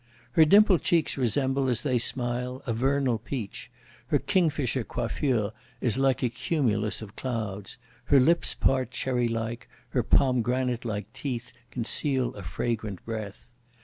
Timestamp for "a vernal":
2.65-3.19